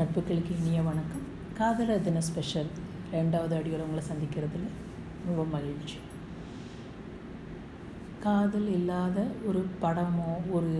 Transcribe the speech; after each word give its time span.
நட்புகளுக்கு 0.00 0.52
இனிய 0.58 0.82
வணக்கம். 0.82 1.24
காதலர் 1.56 2.04
தின 2.04 2.20
ஸ்பெஷல். 2.26 2.68
ரெண்டாவது 3.14 3.54
அடியோட 3.56 3.80
உங்களை 3.86 4.02
சந்திக்கிறதுல 4.10 4.68
ரொம்ப 5.26 5.42
மகிழ்ச்சி. 5.54 5.98
காதல் 8.24 8.68
இல்லாத 8.76 9.24
ஒரு 9.48 9.60
படமோ 9.82 10.30
ஒரு 10.56 10.72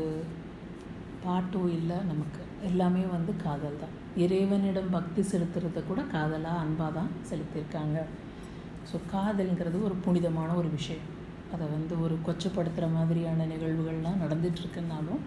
பாட்டோ 1.25 1.63
இல்லை 1.79 1.99
நமக்கு. 2.11 2.45
எல்லாமே 2.69 3.03
வந்து 3.17 3.35
காதல் 3.45 3.81
தான். 3.83 3.95
இறைவனிடம் 4.25 4.91
பக்தி 4.97 5.25
செலுத்துறத 5.33 5.83
கூட 5.91 6.05
காதலாக 6.15 6.63
அன்பாக 6.65 6.91
தான் 6.99 7.13
செலுத்தியிருக்காங்க. 7.33 7.99
ஸோ 8.91 8.99
காதல்ங்கிறது 9.15 9.85
ஒரு 9.89 9.99
புனிதமான 10.07 10.57
ஒரு 10.63 10.71
விஷயம். 10.79 11.11
அதை 11.53 11.69
வந்து 11.77 11.97
ஒரு 12.07 12.17
கொச்சப்படுத்துகிற 12.29 12.89
மாதிரியான 12.97 13.51
நிகழ்வுகள்லாம் 13.53 14.23
நடந்துகிட்ருக்குனாலும் 14.25 15.23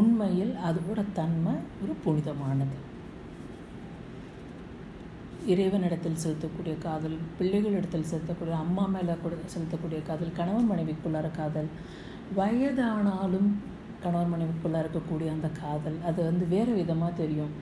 உண்மையில் 0.00 0.54
அதோட 0.70 1.00
தன்மை 1.20 1.52
ஒரு 1.84 1.92
புனிதமானது. 2.04 2.76
இறைவனிடத்தில் 5.52 6.20
செலுத்தக்கூடிய 6.22 6.74
காதல் 6.84 7.16
பிள்ளைகளிடத்தில் 7.38 8.08
செலுத்தக்கூடிய 8.12 8.54
அம்மா 8.64 8.84
மேலே 8.94 9.14
கூட 9.22 9.34
செலுத்தக்கூடிய 9.54 10.00
காதல் 10.08 10.36
கணவன் 10.38 10.70
மனைவிக்குள்ளார 10.70 11.28
காதல் 11.38 11.68
வயதானாலும் 12.38 13.50
கணவன் 14.04 14.32
மனைவிக்குள்ளே 14.34 14.78
இருக்கக்கூடிய 14.84 15.28
அந்த 15.36 15.48
காதல் 15.62 15.98
அது 16.08 16.20
வந்து 16.28 16.44
வேறு 16.54 16.72
விதமாக 16.80 17.12
தெரியும். 17.22 17.52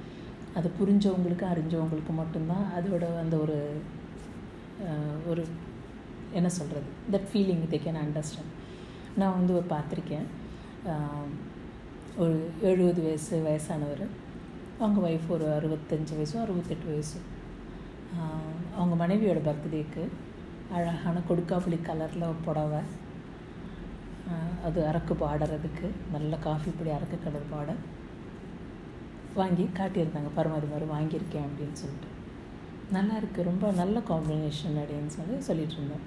அது 0.59 0.69
புரிஞ்சவங்களுக்கு 0.79 1.45
அறிஞ்சவங்களுக்கு 1.53 2.15
மட்டும்தான் 2.21 2.65
அதோட 2.77 3.05
அந்த 3.23 3.37
ஒரு 3.45 3.59
ஒரு 5.31 5.45
என்ன 6.39 6.49
சொல்கிறது 6.59 6.89
that 7.13 7.29
feeling 7.33 7.63
they 7.75 7.81
can 7.87 8.01
understand 8.05 8.53
நான் 9.21 9.37
வந்து 9.39 9.53
ஒரு 9.59 9.67
பார்த்துருக்கேன். 9.75 10.27
ஒரு 12.23 12.35
எழுபது 12.71 13.01
வயசு 13.07 13.35
வயசானவர். 13.47 14.05
அவங்க 14.83 15.01
ஒய்ஃப் 15.09 15.31
ஒரு 15.37 15.47
அறுபத்தஞ்சு 15.59 16.15
வயசும் 16.19 16.45
அறுபத்தெட்டு 16.47 16.87
வயசு. 16.93 17.19
அவங்க 18.79 18.95
மனைவியோட 19.03 19.41
பர்த்டேக்கு 19.49 20.03
அழகான 20.77 21.17
கொடுக்காப்புளி 21.29 21.79
கலரில் 21.89 22.41
புடவை. 22.47 22.83
அது 24.67 24.81
அரக்கு 24.91 25.15
பாடுறதுக்கு 25.23 25.87
நல்ல 26.15 26.37
காஃபி 26.47 26.71
பொடி 26.77 26.91
அரக்கு 26.97 27.17
கலர் 27.25 27.53
பாட. 27.53 27.71
வாங்கி 29.41 29.65
காட்டியிருந்தாங்க. 29.79 30.31
பரமாதி 30.39 30.67
மாதிரி 30.73 30.87
வாங்கியிருக்கேன் 30.95 31.47
அப்படின்னு 31.49 31.79
சொல்லிட்டு. 31.83 32.11
நல்லா 32.97 33.15
இருக்குது 33.21 33.49
ரொம்ப 33.51 33.67
நல்ல 33.81 33.97
காம்பினேஷன் 34.11 34.79
அப்படின்னு 34.83 35.13
சொல்லி 35.19 35.37
சொல்லிகிட்டு 35.49 35.77
இருந்தோம் 35.79 36.07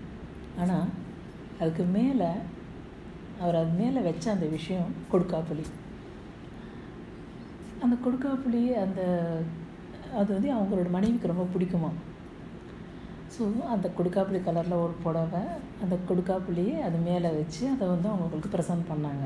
ஆனால் 0.61 0.89
அதுக்கு 1.61 1.83
மேலே 1.97 2.29
அவர் 3.43 3.59
அது 3.61 3.71
மேலே 3.81 3.99
வச்ச 4.09 4.25
அந்த 4.33 4.47
விஷயம் 4.57 4.89
கொடுக்காப்புளி. 5.11 5.65
அந்த 7.83 7.95
கொடுக்காப்புளி 8.05 8.63
அந்த 8.83 9.01
அது 10.19 10.29
வந்து 10.33 10.49
அவங்களோட 10.55 10.89
மனைவிக்கு 10.89 11.31
ரொம்ப 11.31 11.45
பிடிக்குமா? 11.53 11.89
ஸோ 13.35 13.43
அந்த 13.73 13.87
கொடுக்காப்புளி 13.97 14.39
கலரில் 14.45 14.81
ஒரு 14.83 14.93
புடவை 15.03 15.41
அந்த 15.83 15.95
கொடுக்காப்புளியை 16.09 16.75
அது 16.87 16.97
மேலே 16.97 17.29
வச்சு 17.29 17.63
அதை 17.69 17.87
வந்து 17.87 18.07
அவங்களுக்கு 18.09 18.51
ப்ரெசன்ட் 18.53 18.85
பண்ணாங்க. 18.91 19.25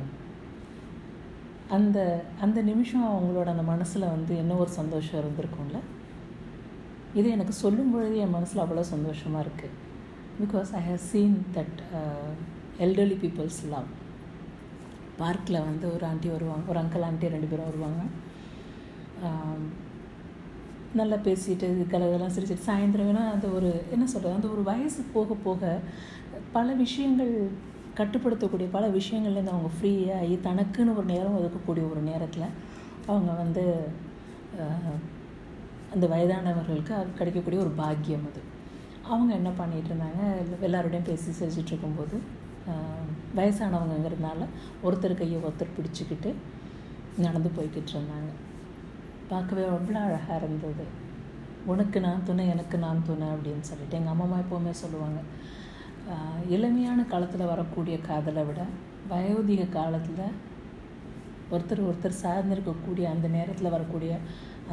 அந்த 1.78 2.26
அந்த 2.42 2.62
நிமிஷம் 2.62 3.06
அவங்களோட 3.12 3.46
அந்த 3.46 3.64
மனசில் 3.64 4.12
வந்து 4.16 4.38
என்ன 4.38 4.56
ஒரு 4.56 4.70
சந்தோஷம் 4.70 5.20
இருந்திருக்கும்ல? 5.22 5.80
இது 7.14 7.30
எனக்கு 7.30 7.54
சொல்லும் 7.64 7.94
பொழுது 7.94 8.18
என் 8.18 8.36
மனசில் 8.38 8.64
அவ்வளோ 8.64 8.86
சந்தோஷமாக 8.96 9.46
இருக்குது 9.46 9.78
because 10.42 10.70
I 10.80 10.82
have 10.90 11.04
seen 11.12 11.38
that 11.58 11.80
elderly 12.86 13.18
peoples 13.24 13.62
love 13.76 13.90
பார்க்கில் 15.18 15.66
வந்து 15.70 15.86
ஒரு 15.94 16.06
ஆண்டி 16.06 16.30
வருவாங்க 16.30 16.66
ஒரு 16.68 16.80
அங்கிள் 16.80 17.08
ஆண்டி 17.08 17.28
ரெண்டு 17.28 17.48
பேரும் 17.48 17.72
வருவாங்க. 17.72 18.04
Um, 19.24 19.91
நல்லா 21.00 21.18
பேசிட்டு 21.26 21.68
கலகலாம் 21.92 22.34
சிரிச்சிட்டு 22.36 22.68
சாயந்தரம் 22.70 23.08
வேணால் 23.10 23.34
அந்த 23.34 23.48
ஒரு 23.58 23.70
என்ன 23.94 24.06
சொல்கிறது 24.14 24.38
அந்த 24.38 24.48
ஒரு 24.56 24.64
வயசு 24.70 25.02
போக 25.14 25.36
போக 25.46 25.62
பல 26.56 26.74
விஷயங்கள் 26.82 27.32
கட்டுப்படுத்தக்கூடிய 28.00 28.68
பல 28.76 28.86
விஷயங்கள்லேருந்து 28.98 29.54
அவங்க 29.56 29.72
ஃப்ரீயாகி 29.78 30.36
தனக்குன்னு 30.48 30.96
ஒரு 31.00 31.08
நேரம் 31.14 31.38
ஒதுக்கக்கூடிய 31.40 31.86
ஒரு 31.92 32.02
நேரத்தில் 32.10 32.46
அவங்க 33.12 33.32
வந்து 33.42 33.64
அந்த 35.94 36.06
வயதானவர்களுக்கு 36.14 36.94
கிடைக்கக்கூடிய 37.20 37.60
ஒரு 37.66 37.74
பாக்கியம் 37.82 38.28
அது. 38.30 38.42
அவங்க 39.12 39.32
என்ன 39.40 39.50
பண்ணிகிட்டு 39.62 39.90
இருந்தாங்க 39.92 40.22
எல்லாரோடையும் 40.68 41.10
பேசி 41.10 41.32
சிரிச்சிட்டு 41.40 41.74
இருக்கும்போது 41.74 42.16
வயசானவங்கிறதுனால 43.40 44.46
ஒருத்தர் 44.86 45.20
கையை 45.22 45.40
ஒருத்தர் 45.48 45.76
பிடிச்சிக்கிட்டு 45.78 46.30
நடந்து 47.26 47.50
போய்கிட்டு 47.58 47.94
இருந்தாங்க. 47.96 48.32
பார்க்கவே 49.32 49.64
அவ்வளோ 49.76 50.00
அழகாக 50.08 50.40
இருந்தது. 50.42 50.86
உனக்கு 51.72 51.98
நான் 52.06 52.26
துணை 52.28 52.46
எனக்கு 52.54 52.78
நான் 52.86 53.06
துணை 53.10 53.28
அப்படின்னு 53.34 53.70
சொல்லிட்டு 53.70 53.98
எங்கள் 54.00 54.14
அம்மா 54.14 54.38
எப்போவுமே 54.44 54.74
சொல்லுவாங்க. 54.84 55.20
இளமையான 56.56 57.00
காலத்தில் 57.12 57.52
வரக்கூடிய 57.54 57.96
காதலை 58.08 58.44
விட 58.48 58.62
வயோதிக 59.12 59.64
காலத்தில் 59.78 60.26
ஒருத்தர் 61.54 61.82
ஒருத்தர் 61.88 62.22
சார்ந்திருக்கக்கூடிய 62.24 63.06
அந்த 63.14 63.28
நேரத்தில் 63.38 63.74
வரக்கூடிய 63.76 64.12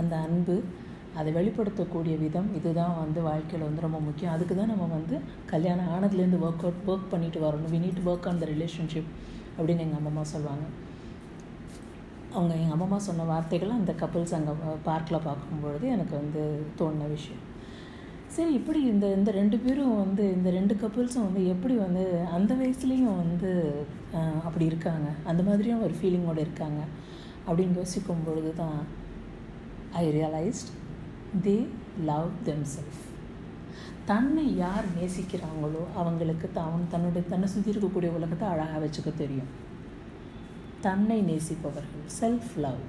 அந்த 0.01 0.15
அன்பு 0.27 0.57
அதை 1.19 1.31
வெளிப்படுத்தக்கூடிய 1.37 2.15
விதம் 2.25 2.49
இதுதான் 2.59 2.99
வந்து 3.03 3.21
வாழ்க்கையில் 3.29 3.67
வந்து 3.67 3.85
ரொம்ப 3.85 3.99
முக்கியம். 4.09 4.35
அதுக்கு 4.35 4.55
தான் 4.57 4.71
நம்ம 4.73 4.87
வந்து 4.97 5.17
கல்யாணம் 5.53 5.91
ஆனதுலேருந்து 5.95 6.43
ஒர்க் 6.47 6.65
அவுட் 6.67 6.85
ஒர்க் 6.93 7.09
பண்ணிட்டு 7.13 7.39
வரணும். 7.47 7.73
We 7.75 7.81
need 7.85 8.03
work 8.11 8.29
on 8.31 8.43
the 8.43 8.49
relationship 8.55 9.11
அப்படின்னு 9.57 9.85
எங்கள் 9.87 10.11
அம்மா 10.13 10.25
சொல்லுவாங்க. 10.35 10.67
அவங்க 12.39 12.55
எங்கள் 12.63 12.77
அம்மா 12.77 12.99
சொன்ன 13.09 13.27
வார்த்தைகள் 13.33 13.79
அந்த 13.79 13.93
கப்புள்ஸ் 14.01 14.35
அங்கே 14.39 14.55
பார்க்கில் 14.89 15.27
பார்க்கும்பொழுது 15.29 15.87
எனக்கு 15.95 16.15
வந்து 16.23 16.43
தோணின 16.81 17.09
விஷயம். 17.17 17.45
சரி 18.35 18.53
இப்படி 18.59 18.81
இந்த 18.93 19.07
இந்த 19.19 19.31
ரெண்டு 19.39 19.57
பேரும் 19.63 19.95
வந்து 20.03 20.25
இந்த 20.37 20.49
ரெண்டு 20.57 20.75
கப்புள்ஸும் 20.81 21.27
வந்து 21.29 21.43
எப்படி 21.53 21.75
வந்து 21.85 22.03
அந்த 22.37 22.53
வயசுலேயும் 22.61 23.21
வந்து 23.23 23.51
அப்படி 24.49 24.65
இருக்காங்க? 24.71 25.09
அந்த 25.31 25.43
மாதிரியும் 25.49 25.85
ஒரு 25.87 25.95
ஃபீலிங்கோடு 26.01 26.45
இருக்காங்க. 26.47 26.81
அப்படின்னு 27.47 27.79
யோசிக்கும் 27.81 28.25
பொழுது 28.27 28.51
தான் 28.63 28.79
I 30.03 30.05
realised 30.19 30.71
they 31.47 31.57
love 32.11 32.29
them 32.49 32.67
self 32.75 33.05
தன்னை 34.11 34.45
யார் 34.65 34.87
நேசிக்கிறாங்களோ 34.99 35.83
அவங்களுக்கு 36.01 36.49
தான் 36.61 36.85
தன்னுடைய 36.93 37.23
தன்னை 37.33 37.49
சுற்றி 37.55 37.73
இருக்கக்கூடிய 37.73 38.11
உலகத்தை 38.19 38.47
அழகாக 38.53 38.83
வச்சுக்க 38.85 39.11
தெரியும். 39.23 39.51
தன்னை 40.81 41.23
நேசிப்பவர்கள். 41.23 42.05
Self 42.21 42.57
love 42.57 42.83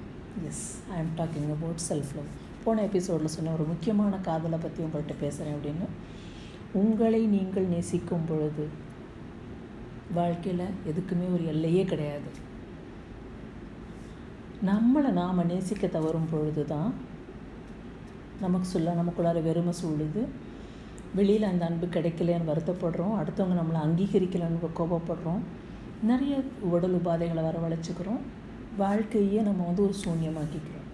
yes 0.46 0.80
I 0.92 0.98
am 0.98 1.12
talking 1.18 1.52
about 1.52 1.80
self 1.90 2.16
love 2.16 2.30
போன 2.64 2.82
எபிசோடில் 2.82 3.28
சொன்ன 3.28 3.52
ஒரு 3.52 3.64
முக்கியமான 3.64 4.18
காதலை 4.18 4.60
பற்றி 4.60 4.84
உங்கள்கிட்ட 4.84 5.14
பேசுகிறேன் 5.20 5.60
அப்படின்னு. 5.60 5.88
உங்களை 6.72 7.26
நீங்கள் 7.26 7.66
நேசிக்கும் 7.66 8.26
பொழுது 8.28 8.68
வாழ்க்கையில் 10.14 10.66
எதுக்குமே 10.66 11.34
ஒரு 11.34 11.46
எல்லையே 11.46 11.84
கிடையாது. 11.84 12.48
நம்மளை 14.66 15.10
நாம் 15.10 15.46
நேசிக்க 15.46 15.88
தவறும் 15.88 16.28
பொழுது 16.32 16.66
தான் 16.66 16.94
நமக்கு 18.42 18.68
சொல்ல 18.68 18.94
நமக்குள்ளார 18.94 19.44
வெறுமை 19.44 19.74
சூழுது. 19.74 20.26
வெளியில் 21.16 21.44
அந்த 21.44 21.66
அன்பு 21.66 21.86
கிடைக்கலன்னு 21.86 22.52
வருத்தப்படுறோம். 22.52 23.16
அடுத்தவங்க 23.22 23.58
நம்மளை 23.62 23.80
அங்கீகரிக்கலன்னு 23.86 24.70
கோபப்படுறோம். 24.78 25.42
நிறைய 26.04 26.42
உடல் 26.62 26.96
உபாதைகளை 26.96 27.42
வரவழைச்சிக்கிறோம். 27.46 28.22
வாழ்க்கையே 28.78 29.42
நம்ம 29.42 29.66
வந்து 29.66 29.84
ஒரு 29.84 29.94
சூன்யமாக்கிக்கிறோம். 30.06 30.88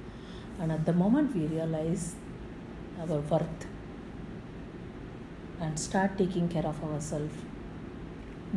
ஆனால் 0.62 0.84
the 0.84 0.92
moment 0.92 1.38
we 1.38 1.44
realise 1.56 2.06
our 3.02 3.22
worth 3.30 3.66
and 5.60 5.76
start 5.76 6.22
taking 6.22 6.50
care 6.54 6.66
of 6.66 6.84
our 6.84 7.04
self 7.12 7.38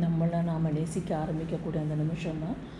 நம்மளை 0.01 0.43
நாம் 0.43 0.73
நேசிக்க 0.73 1.17
ஆரம்பிக்கக்கூடிய 1.17 1.77
அந்த 1.77 1.95
நிமிஷம் 1.95 2.41
தான். 2.41 2.77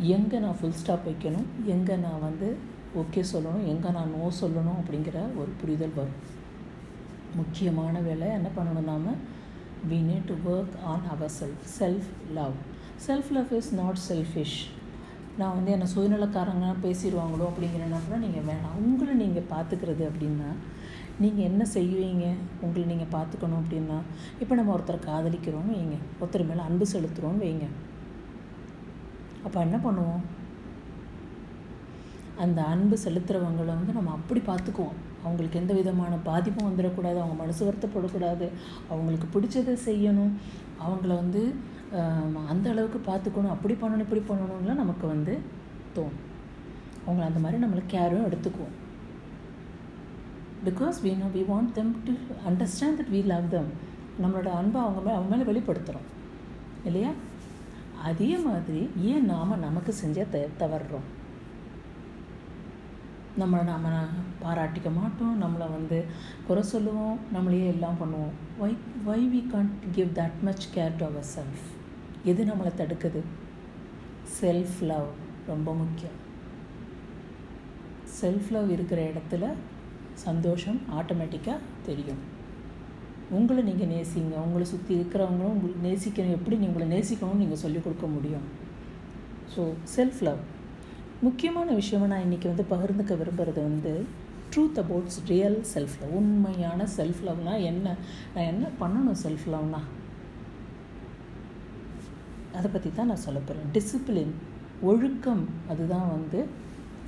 எங்கே 0.00 0.38
நான் 0.38 0.56
ஃபுல் 0.60 0.72
ஸ்டாப் 0.72 1.08
வைக்கணும்? 1.08 1.46
எங்கே 1.64 1.96
நான் 1.96 2.20
வந்து 2.20 2.56
ஓகே 2.96 3.24
சொல்லணும்? 3.32 3.66
எங்கே 3.66 3.90
நான் 3.90 4.14
நோ 4.20 4.32
சொல்லணும்? 4.40 4.78
அப்படிங்கிற 4.80 5.36
ஒரு 5.36 5.52
புரிதல் 5.60 5.94
வரும். 5.94 6.18
முக்கியமான 7.34 8.00
வேலை 8.00 8.28
என்ன 8.28 8.48
பண்ணணும் 8.56 8.84
நாம்? 8.84 9.06
We 9.90 9.98
need 10.10 10.24
to 10.24 10.36
work 10.52 10.82
on 10.84 11.08
our 11.10 11.30
self 11.40 11.66
self 11.78 12.08
love 12.34 12.52
self 13.06 13.30
love 13.36 13.50
is 13.58 13.70
not 13.74 13.98
selfish 14.08 14.58
நான் 15.40 15.54
வந்து 15.56 15.70
என்னை 15.74 15.86
சுயநலக்காரங்க 15.94 16.68
பேசிடுவாங்களோ 16.84 17.44
அப்படிங்கிறனா 17.50 17.98
கூட 18.06 18.16
நீங்கள் 18.24 18.46
வேணாம். 18.48 18.78
உங்களை 18.86 19.12
நீங்கள் 19.14 19.46
பார்த்துக்கிறது 19.52 20.02
அப்படின்னா 20.10 20.48
நீங்கள் 21.22 21.46
என்ன 21.50 21.62
செய்வீங்க? 21.74 22.26
உங்களை 22.60 22.84
நீங்கள் 22.92 23.12
பார்த்துக்கணும் 23.16 23.60
அப்படின்னா 23.62 23.98
இப்போ 24.40 24.54
நம்ம 24.54 24.74
ஒருத்தரை 24.76 24.98
காதலிக்கிறோம் 25.06 25.70
வைங்க. 25.74 25.96
ஒருத்தர் 26.20 26.48
மேலே 26.50 26.60
அன்பு 26.60 26.86
செலுத்துகிறோன்னு 26.94 27.44
வைங்க. 27.46 27.68
அப்போ 29.44 29.60
என்ன 29.60 29.76
பண்ணுவோம்? 29.86 30.22
அந்த 32.44 32.58
அன்பு 32.62 32.98
செலுத்துகிறவங்களை 33.04 33.72
வந்து 33.80 33.92
நம்ம 33.92 34.10
அப்படி 34.10 34.42
பார்த்துக்குவோம். 34.50 34.98
அவங்களுக்கு 35.24 35.58
எந்த 35.58 35.72
விதமான 35.74 36.14
பாதிப்பும் 36.28 36.68
வந்துடக்கூடாது. 36.68 37.18
அவங்க 37.22 37.36
மனசு 37.44 37.62
வருத்தப்படக்கூடாது. 37.68 38.46
அவங்களுக்கு 38.90 39.28
பிடிச்சதை 39.34 39.74
செய்யணும். 39.88 40.32
அவங்கள 40.84 41.12
வந்து 41.24 41.42
அந்த 42.52 42.66
அளவுக்கு 42.72 42.98
பார்த்துக்கணும் 43.10 43.54
அப்படி 43.54 43.74
பண்ணணும் 43.82 44.04
இப்படி 44.06 44.22
பண்ணணும்லாம் 44.28 44.82
நமக்கு 44.82 45.06
வந்து 45.14 45.34
தோணும். 45.96 46.18
அவங்கள 47.04 47.24
அந்த 47.28 47.40
மாதிரி 47.44 47.62
நம்மளை 47.64 47.82
கேரும் 47.94 48.26
எடுத்துக்குவோம். 48.28 48.74
Because 50.66 50.96
we 51.04 51.12
know 51.20 51.26
we 51.36 51.42
want 51.52 51.72
them 51.78 51.92
to 52.06 52.12
understand 52.48 52.98
that 53.00 53.12
we 53.14 53.20
love 53.32 53.46
them 53.54 53.70
நம்மளோட 54.22 54.48
அன்பை 54.60 54.80
அவங்க 54.84 55.00
மேலே 55.00 55.16
அவங்க 55.16 55.30
மேலே 55.34 55.48
வெளிப்படுத்துகிறோம் 55.50 56.08
இல்லையா? 56.88 57.12
அதே 58.08 58.30
மாதிரி 58.46 58.80
ஏன் 59.10 59.28
நாம் 59.30 59.62
நமக்கு 59.66 59.92
செஞ்ச 60.02 60.26
த 60.34 60.42
தவறுறோம்? 60.60 61.06
நம்மளை 63.40 63.64
நாம் 63.70 63.88
பாராட்டிக்க 64.44 64.90
மாட்டோம் 65.00 65.34
நம்மளை 65.42 65.66
வந்து 65.76 65.98
குறை 66.46 66.62
சொல்லுவோம் 66.74 67.18
நம்மளையே 67.34 67.66
எல்லாம் 67.74 68.00
பண்ணுவோம். 68.02 68.36
Why 68.60 68.72
why 69.08 69.20
we 69.34 69.42
can't 69.54 69.74
give 69.96 70.14
that 70.20 70.38
much 70.48 70.68
care 70.76 70.96
to 71.00 71.06
our 71.10 71.28
self 71.34 71.66
எது 72.24 72.44
நம்மளை 72.44 72.70
தடுக்குது? 72.76 73.20
செல்ஃப் 74.40 74.80
லவ் 74.80 75.06
ரொம்ப 75.46 75.74
முக்கியம். 75.74 76.16
செல்ஃப் 78.20 78.50
லவ் 78.50 78.70
இருக்கிற 78.70 79.10
இடத்துல 79.10 79.52
சந்தோஷம் 80.12 80.80
ஆட்டோமேட்டிக்காக 80.98 81.56
தெரியும். 81.86 82.22
உங்களை 83.30 83.62
நீங்கள் 83.62 83.90
நேசிங்க 83.94 84.36
உங்களை 84.44 84.66
சுற்றி 84.66 84.94
இருக்கிறவங்களும் 84.94 85.52
உங்களுக்கு 85.54 85.82
நேசிக்கணும். 85.88 86.36
எப்படி 86.38 86.56
நீங்கள் 86.56 86.82
உங்களை 86.82 86.88
நேசிக்கணும்னு 86.96 87.42
நீங்கள் 87.42 87.62
சொல்லிக் 87.64 87.84
கொடுக்க 87.84 88.06
முடியும்? 88.06 88.46
ஸோ 89.56 89.72
செல்ஃப் 89.96 90.20
லவ் 90.20 90.38
முக்கியமான 91.20 91.72
விஷயமாக 91.72 92.14
நான் 92.14 92.24
இன்றைக்கி 92.26 92.46
வந்து 92.46 92.64
பகிர்ந்துக்க 92.70 93.14
விரும்புகிறது 93.20 93.62
வந்து 93.70 94.06
truth 94.54 94.80
abouts 94.82 95.18
real 95.26 95.60
self 95.74 95.96
love 96.00 96.14
உண்மையான 96.14 96.86
செல்ஃப் 96.96 97.22
லவ்னால் 97.26 97.62
என்ன? 97.62 97.96
நான் 98.34 98.44
என்ன 98.44 98.66
பண்ணணும் 98.80 99.20
செல்ஃப் 99.24 99.46
லவ்னா 99.54 99.80
அதை 102.58 102.68
பற்றி 102.72 102.90
தான் 102.96 103.10
நான் 103.10 103.24
சொல்ல 103.26 103.40
போகிறேன் 103.48 103.72
டிசிப்ளின் 103.76 104.32
ஒழுக்கம் 104.90 105.44
அதுதான் 105.72 106.08
வந்து 106.14 106.40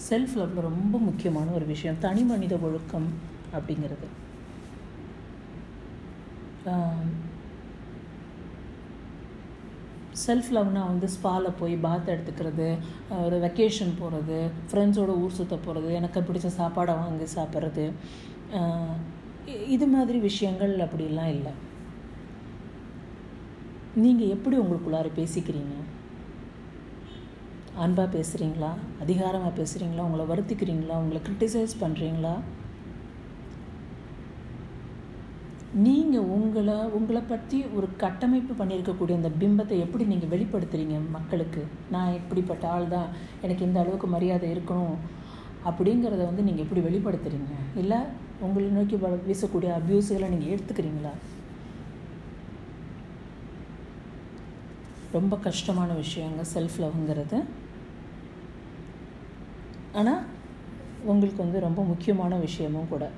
செல்ஃப் 0.08 0.34
லவ்வில் 0.38 0.66
ரொம்ப 0.70 0.94
முக்கியமான 1.08 1.48
ஒரு 1.58 1.66
விஷயம். 1.72 1.98
தனி 2.04 2.22
மனித 2.30 2.54
ஒழுக்கம் 2.66 3.08
அப்படிங்கிறது. 3.56 4.08
செல்ஃப் 10.24 10.50
லவ்னால் 10.54 10.90
வந்து 10.92 11.08
ஸ்பாவில் 11.14 11.58
போய் 11.60 11.74
பாத் 11.84 12.10
எடுத்துக்கிறது 12.14 12.66
ஒரு 13.24 13.36
வெக்கேஷன் 13.44 13.92
போகிறது 14.00 14.38
ஃப்ரெண்ட்ஸோட 14.70 15.12
ஊர் 15.22 15.36
சுற்ற 15.38 15.56
போகிறது 15.66 15.90
எனக்கு 15.98 16.20
பிடிச்ச 16.28 16.48
சாப்பாடை 16.58 16.94
வாங்கி 17.00 17.26
சாப்பிட்றது. 17.36 17.84
இது 19.74 19.86
மாதிரி 19.94 20.18
விஷயங்கள் 20.28 20.74
அப்படிலாம் 20.84 21.32
இல்லை. 21.36 21.52
நீங்கள் 23.98 24.32
எப்படி 24.34 24.56
உங்களுக்குள்ளார 24.62 25.08
பேசிக்கிறீங்க? 25.16 25.76
அன்பாக 27.84 28.08
பேசுகிறீங்களா 28.16 28.70
அதிகாரமாக 29.02 29.52
பேசுகிறீங்களா 29.58 30.06
உங்களை 30.08 30.24
வருத்திக்கிறீங்களா? 30.32 30.96
உங்களை 31.02 31.20
க்ரிட்டிசைஸ் 31.26 31.74
பண்ணுறீங்களா 31.80 32.34
நீங்கள் 35.86 36.28
உங்களை 36.36 36.76
உங்களை 36.98 37.22
பற்றி 37.32 37.58
ஒரு 37.78 37.88
கட்டமைப்பு 38.04 38.54
பண்ணியிருக்கக்கூடிய 38.60 39.18
அந்த 39.20 39.30
பிம்பத்தை 39.40 39.76
எப்படி 39.86 40.06
நீங்கள் 40.12 40.32
வெளிப்படுத்துகிறீங்க 40.34 40.96
மக்களுக்கு? 41.16 41.64
நான் 41.94 42.16
இப்படிப்பட்ட 42.20 42.64
ஆள் 42.74 42.88
தான் 42.94 43.10
எனக்கு 43.44 43.66
இந்த 43.68 43.78
அளவுக்கு 43.82 44.08
மரியாதை 44.14 44.48
இருக்கணும் 44.54 44.96
அப்படிங்கிறத 45.70 46.22
வந்து 46.30 46.46
நீங்கள் 46.48 46.66
எப்படி 46.66 46.82
வெளிப்படுத்துகிறீங்க 46.88 47.52
இல்லை 47.82 48.00
உங்களை 48.46 48.68
நோக்கி 48.78 48.98
வீசக்கூடிய 49.28 49.72
அப்யூஸுகளை 49.80 50.28
நீங்கள் 50.34 50.54
எடுத்துக்கிறீங்களா? 50.54 51.14
ரொம்ப 55.12 55.36
கஷ்டமான 55.36 55.92
விஷயங்க 55.92 56.42
செல்ஃப் 56.54 56.76
லவ்ங்கிறது 56.78 57.44
ஆனால் 59.92 60.22
உங்களுக்கு 61.04 61.42
வந்து 61.42 61.60
ரொம்ப 61.60 61.84
முக்கியமான 61.84 62.36
விஷயமும் 62.36 62.88
கூட. 62.88 63.10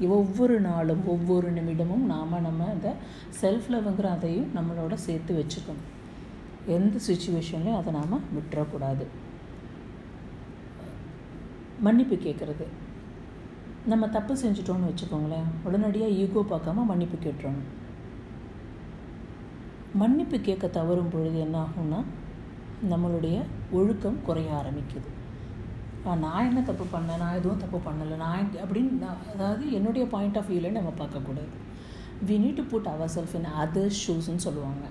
ஒவ்வொரு 0.00 0.60
நாளும் 0.60 1.06
ஒவ்வொரு 1.06 1.52
நிமிடமும் 1.52 2.06
நாம் 2.12 2.42
நம்ம 2.42 2.64
அந்த 2.64 2.94
செல்ஃப் 3.40 3.68
லவ்ங்கிற 3.70 4.04
அதையும் 4.04 4.50
நம்மளோட 4.56 4.94
சேர்த்து 4.94 5.32
வச்சுக்கணும். 5.40 5.84
எந்த 6.66 6.98
சுச்சுவேஷன்லையும் 7.08 7.76
அதை 7.76 7.92
நாம் 7.92 8.20
விட்டுறக்கூடாது. 8.36 9.06
மன்னிப்பு 11.80 12.14
கேட்குறது. 12.14 12.66
நம்ம 13.86 14.08
தப்பு 14.08 14.34
செஞ்சிட்டோன்னு 14.34 14.90
வச்சுக்கோங்களேன் 14.90 15.48
உடனடியாக 15.64 16.12
ஈகோ 16.12 16.44
பார்க்காம 16.50 16.84
மன்னிப்பு 16.84 17.16
கேட்டுறணும். 17.24 17.70
மன்னிப்பு 20.00 20.36
கேட்க 20.40 20.66
தவறும் 20.68 21.10
பொழுது 21.10 21.38
என்ன 21.38 21.56
ஆகும்னா 21.64 21.98
நம்மளுடைய 22.92 23.36
ஒழுக்கம் 23.70 24.18
குறைய 24.26 24.48
ஆரம்பிக்குது. 24.60 25.10
நான் 26.22 26.46
என்ன 26.46 26.62
தப்பு 26.62 26.84
பண்ணேன்? 26.84 27.20
நான் 27.22 27.36
எதுவும் 27.36 27.60
தப்பு 27.64 27.78
பண்ணலை. 27.84 28.16
நான் 28.16 28.48
அப்படின்னு 28.64 28.90
நான் 29.04 29.20
அதாவது 29.34 29.72
என்னுடைய 29.72 30.06
பாயிண்ட் 30.06 30.38
ஆஃப் 30.38 30.46
வியூவில் 30.46 30.76
நம்ம 30.78 30.92
பார்க்கக்கூடாது. 30.98 31.54
We 32.26 32.34
need 32.44 32.54
to 32.54 32.62
put 32.62 32.86
our 32.86 33.12
self 33.14 33.36
in 33.38 33.48
other 33.62 33.96
ஷூஸ்ன்னு 34.02 34.44
சொல்லுவாங்க. 34.46 34.84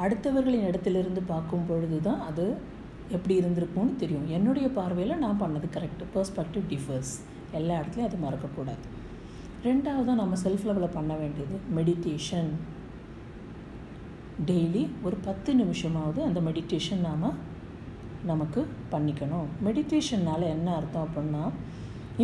அடுத்தவர்களின் 0.00 0.66
இடத்துலேருந்து 0.70 1.22
பார்க்கும் 1.26 1.66
பொழுது 1.68 2.00
தான் 2.00 2.20
அது 2.20 2.56
எப்படி 3.08 3.34
இருந்திருக்கும்னு 3.40 3.96
தெரியும். 3.96 4.28
என்னுடைய 4.28 4.68
பார்வையில் 4.68 5.18
நான் 5.18 5.40
பண்ணது 5.40 5.66
கரெக்டு 5.78 6.04
பர்ஸ்பெக்டிவ் 6.14 6.68
டிஃபர்ஸ் 6.68 7.14
எல்லா 7.52 7.74
இடத்துலையும் 7.80 8.10
அது 8.10 8.18
மறக்கக்கூடாது. 8.26 8.84
ரெண்டாவது 9.64 10.12
நம்ம 10.20 10.36
செல்ஃப் 10.44 10.68
லெவலில் 10.68 10.96
பண்ண 10.98 11.14
வேண்டியது 11.14 11.56
மெடிடேஷன் 11.78 12.52
டெய்லி 14.48 14.82
ஒரு 15.06 15.16
பத்து 15.26 15.50
நிமிஷமாவது 15.62 16.20
அந்த 16.28 16.40
மெடிடேஷன் 16.48 17.02
நாம் 17.08 17.38
நமக்கு 18.30 18.60
பண்ணிக்கணும். 18.92 19.46
மெடிடேஷன்னால் 19.66 20.44
என்ன 20.54 20.68
அர்த்தம் 20.78 21.06
அப்படின்னா 21.06 21.44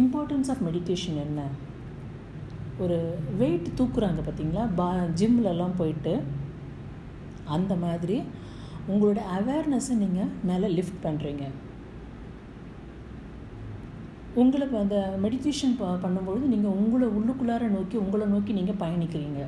இம்பார்ட்டன்ஸ் 0.00 0.50
ஆஃப் 0.52 0.62
மெடிடேஷன் 0.69 1.19
என்ன? 1.26 1.40
ஒரு 2.84 2.99
வெயிட் 3.38 3.69
தூக்குறாங்க 3.78 4.20
பார்த்தீங்களா? 4.26 4.64
பா 4.81 4.88
ஜிம்லலாம் 5.20 5.78
போயிட்டு 5.81 6.12
அந்த 7.56 7.75
மாதிரி 7.84 8.19
உங்களோட 8.93 9.20
அவேர்னஸை 9.38 9.94
நீங்கள் 10.02 10.31
மேலே 10.50 10.69
லிஃப்ட் 10.76 11.02
பண்ணுறீங்க 11.06 11.46
உங்களை 14.40 14.66
அந்த 14.81 14.96
மெடிடேஷன் 15.25 15.75
ப 15.78 15.87
பண்ணும்பொழுது 16.04 16.46
நீங்கள் 16.54 16.76
உங்களை 16.81 17.06
உள்ளுக்குள்ளார 17.19 17.69
நோக்கி 17.76 17.96
உங்களை 17.96 18.26
நோக்கி 18.26 18.52
நீங்கள் 18.58 18.81
பயணிக்கிறீங்க. 18.82 19.43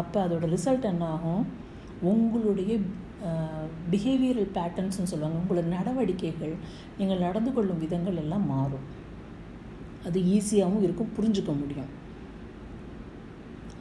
அப்போ 0.00 0.18
அதோட 0.26 0.46
ரிசல்ட் 0.54 0.90
என்ன 0.90 1.04
ஆகும்? 1.14 1.42
உங்களுடைய 2.10 2.72
பிஹேவியரல் 3.92 4.52
பேட்டர்ன்ஸ்னு 4.56 5.10
சொல்லுவாங்க 5.10 5.40
உங்களோட 5.40 5.62
நடவடிக்கைகள் 5.76 6.54
நீங்கள் 6.98 7.24
நடந்து 7.26 7.50
கொள்ளும் 7.56 7.82
விதங்கள் 7.84 8.20
எல்லாம் 8.22 8.46
மாறும். 8.54 8.86
அது 10.08 10.18
ஈஸியாகவும் 10.34 10.84
இருக்கும் 10.86 11.12
புரிஞ்சுக்க 11.16 11.52
முடியும். 11.60 11.90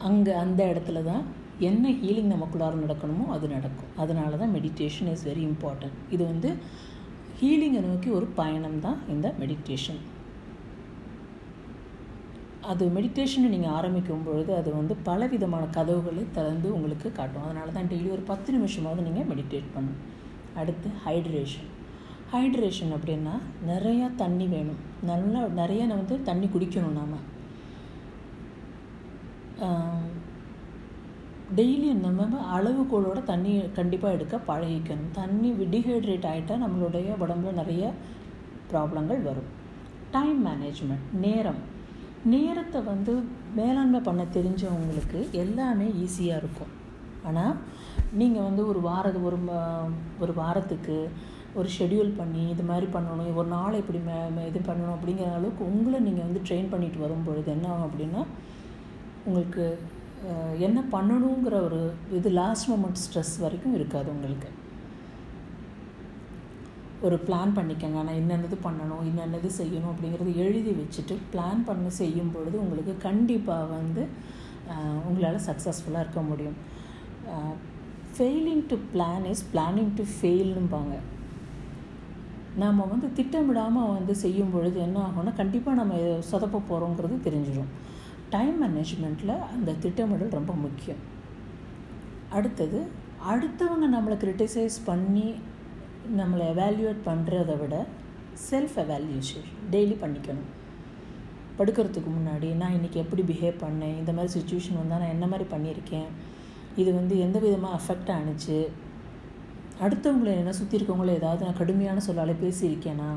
அங்கே 0.10 0.34
அந்த 0.44 0.62
இடத்துல 0.72 1.02
தான் 1.10 1.24
என்ன 1.70 1.88
ஹீலிங் 2.02 2.32
நமக்குள்ளார 2.36 2.76
நடக்கணுமோ 2.84 3.26
அது 3.36 3.46
நடக்கும். 3.56 3.92
அதனால 4.04 4.38
தான் 4.42 4.54
மெடிடேஷன் 4.58 5.10
இஸ் 5.14 5.26
வெரி 5.30 5.44
இம்பார்ட்டன்ட் 5.52 5.98
இது 6.16 6.24
வந்து 6.32 6.52
ஹீலிங்கை 7.40 7.82
நோக்கி 7.90 8.10
ஒரு 8.20 8.28
பயணம் 8.40 8.80
தான் 8.86 9.00
இந்த 9.16 9.28
மெடிடேஷன் 9.42 10.02
அது 12.70 12.84
மெடிடேஷனை 12.96 13.48
நீங்கள் 13.54 13.76
ஆரம்பிக்கும் 13.78 14.24
பொழுது 14.26 14.52
அது 14.58 14.70
வந்து 14.80 14.94
பல 15.08 15.28
விதமான 15.34 15.64
கதவுகளை 15.78 16.24
திறந்து 16.38 16.68
உங்களுக்கு 16.78 17.08
காட்டும். 17.12 17.46
அதனால 17.46 17.72
தான் 17.78 17.90
டெய்லி 17.92 18.10
ஒரு 18.16 18.24
பத்து 18.32 18.50
நிமிஷமாவது 18.58 19.06
நீங்கள் 19.08 19.30
மெடிடேட் 19.32 19.72
பண்ணணும். 19.76 20.02
அடுத்து 20.62 20.90
ஹைட்ரேஷன் 21.06 21.70
ஹைட்ரேஷன் 22.34 22.94
அப்படின்னா 22.98 23.34
நிறையா 23.70 24.08
தண்ணி 24.22 24.46
வேணும். 24.54 24.82
நல்லா 25.10 25.40
நிறைய 25.62 25.88
வந்து 25.94 26.18
தண்ணி 26.30 26.48
குடிக்கணும் 26.54 27.00
நாம். 27.00 27.18
டெய்லி 31.58 31.90
நம்ம 32.06 32.44
அளவுகோளோட 32.58 33.20
தண்ணி 33.32 33.54
கண்டிப்பாக 33.80 34.16
எடுக்க 34.18 34.36
பழகிக்கணும். 34.52 35.12
தண்ணி 35.20 35.50
டிஹைட்ரேட் 35.74 36.30
ஆகிட்டால் 36.32 36.64
நம்மளுடைய 36.66 37.18
உடம்புல 37.24 37.52
நிறைய 37.62 37.92
ப்ராப்ளங்கள் 38.72 39.28
வரும். 39.30 39.50
டைம் 40.16 40.40
மேனேஜ்மெண்ட் 40.48 41.12
நேரம். 41.26 41.62
நேரத்தை 42.26 42.80
வந்து 42.82 43.14
மேலாண்மை 43.56 44.00
பண்ண 44.08 44.24
தெரிஞ்சவங்களுக்கு 44.36 45.20
எல்லாமே 45.44 45.88
ஈஸியாக 46.04 46.42
இருக்கும். 46.42 46.72
ஆனால் 47.28 47.56
நீங்கள் 48.14 48.48
வந்து 48.48 48.68
ஒரு 48.68 48.80
வாரது 48.88 49.20
ஒரு 49.24 49.38
ஒரு 50.24 50.34
வாரத்துக்கு 50.42 51.10
ஒரு 51.60 51.70
ஷெடியூல் 51.78 52.12
பண்ணி 52.20 52.50
இது 52.50 52.64
மாதிரி 52.64 52.88
பண்ணணும் 52.94 53.40
ஒரு 53.42 53.48
நாளை 53.48 53.80
இப்படி 53.80 54.00
மே 54.08 54.46
இது 54.50 54.60
பண்ணணும் 54.68 54.96
அப்படிங்கிற 54.96 55.30
அளவுக்கு 55.38 55.64
உங்களை 55.74 56.00
நீங்கள் 56.00 56.28
வந்து 56.28 56.44
ட்ரெயின் 56.48 56.72
பண்ணிட்டு 56.74 57.00
வரும் 57.00 57.26
பொழுது 57.28 57.52
என்ன 57.52 57.68
ஆகும் 57.74 57.88
அப்படின்னா 57.90 58.22
உங்களுக்கு 59.26 59.66
என்ன 60.68 60.80
பண்ணணுங்கிற 60.94 61.56
ஒரு 61.68 61.94
இது 62.18 62.30
லாஸ்ட் 62.30 62.70
மூமெண்ட் 62.72 63.02
ஸ்ட்ரெஸ் 63.04 63.36
வரைக்கும் 63.40 63.74
இருக்காது 63.74 64.10
உங்களுக்கு. 64.12 64.50
ஒரு 67.06 67.16
பிளான் 67.28 67.56
பண்ணிக்கோங்க. 67.58 68.00
நான் 68.08 68.20
என்னென்னது 68.22 68.58
பண்ணணும் 68.66 69.06
என்னென்னது 69.10 69.50
செய்யணும் 69.60 69.92
அப்படிங்கிறது 69.92 70.32
எழுதி 70.44 70.72
வச்சுட்டு 70.80 71.16
பிளான் 71.34 71.62
பண்ணி 71.70 71.92
செய்யும் 72.02 72.34
பொழுது 72.34 72.56
உங்களுக்கு 72.64 72.94
கண்டிப்பாக 73.08 73.72
வந்து 73.78 74.04
உங்களால் 75.08 75.46
சக்ஸஸ்ஃபுல்லாக 75.48 76.04
இருக்க 76.06 76.22
முடியும். 76.30 76.58
Failing 78.16 78.64
to 78.72 78.78
plan 78.94 79.26
is 79.32 79.46
planning 79.54 79.92
to 79.98 80.04
ஃபெயில்னுபாங்க 80.16 80.96
நாம் 82.62 82.88
வந்து 82.94 83.08
திட்டமிடாமல் 83.18 83.94
வந்து 83.98 84.14
செய்யும் 84.24 84.54
பொழுது 84.54 84.78
என்ன 84.86 84.98
ஆகும்னா 85.08 85.34
கண்டிப்பாக 85.42 85.80
நம்ம 85.80 86.00
சொதப்ப 86.32 86.62
போகிறோங்கிறது 86.70 87.18
தெரிஞ்சிடும் 87.28 87.72
டைம் 88.34 88.58
மேனேஜ்மெண்ட்டில் 88.64 89.36
அந்த 89.54 89.76
திட்டமிடல் 89.84 90.36
ரொம்ப 90.38 90.54
முக்கியம். 90.66 91.02
அடுத்தது 92.38 92.80
அடுத்தவங்க 93.32 93.88
நம்மளை 93.96 94.16
கிரிட்டிசைஸ் 94.24 94.78
பண்ணி 94.90 95.28
நம்மளை 96.20 96.44
எவால்யூவேட் 96.54 97.02
பண்ணுறத 97.10 97.52
விட 97.60 97.76
செல்ஃப் 98.50 98.76
எவால்யூஷன் 98.84 99.48
டெய்லி 99.74 99.96
பண்ணிக்கணும். 100.04 100.50
படுக்கிறதுக்கு 101.58 102.10
முன்னாடி 102.18 102.50
நான் 102.60 102.76
இன்றைக்கி 102.78 102.98
எப்படி 103.04 103.24
பிஹேவ் 103.32 103.58
பண்ணேன் 103.64 103.98
இந்த 104.02 104.12
மாதிரி 104.18 104.32
சுச்சுவேஷன் 104.38 104.80
வந்தால் 104.82 105.02
நான் 105.04 105.16
என்ன 105.16 105.26
மாதிரி 105.32 105.46
பண்ணியிருக்கேன் 105.54 106.10
இது 106.82 106.90
வந்து 107.00 107.16
எந்த 107.26 107.38
விதமாக 107.46 107.78
அஃபெக்ட் 107.80 108.12
ஆணுச்சு 108.18 108.58
அடுத்தவங்களை 109.86 110.32
என்ன 110.42 110.54
சுற்றி 110.60 110.78
இருக்கவங்கள 110.78 111.14
ஏதாவது 111.20 111.46
நான் 111.46 111.60
கடுமையான 111.60 112.02
சொல்லாலே 112.08 112.36
பேசியிருக்கேனா? 112.44 113.12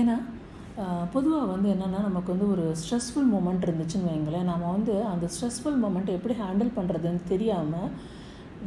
ஏன்னா 0.00 0.16
பொதுவாக 1.14 1.46
வந்து 1.52 1.68
என்னென்னா 1.74 2.00
நமக்கு 2.08 2.30
வந்து 2.34 2.46
ஒரு 2.54 2.64
ஸ்ட்ரெஸ்ஃபுல் 2.80 3.28
மூமெண்ட் 3.32 3.66
இருந்துச்சுன்னு 3.66 4.10
வைங்களேன் 4.12 4.48
நம்ம 4.50 4.70
வந்து 4.76 4.94
அந்த 5.12 5.26
ஸ்ட்ரெஸ்ஃபுல் 5.34 5.78
மூமெண்ட்டை 5.82 6.14
எப்படி 6.18 6.34
ஹேண்டில் 6.42 6.76
பண்ணுறதுன்னு 6.76 7.22
தெரியாமல் 7.32 7.90